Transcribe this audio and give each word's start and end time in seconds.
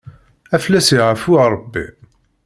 Ad 0.53 0.61
fell-as 0.63 0.89
yeɛfu 0.97 1.33
Ṛebbi. 1.53 1.85